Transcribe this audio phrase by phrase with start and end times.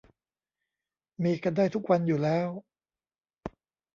[1.23, 2.49] มีกันได้ทุกวันอยู่แล้ว